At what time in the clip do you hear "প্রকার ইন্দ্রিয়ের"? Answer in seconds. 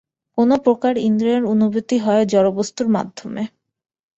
0.65-1.43